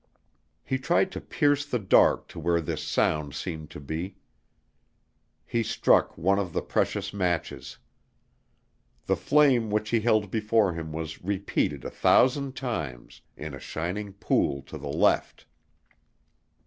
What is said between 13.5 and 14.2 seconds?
a shining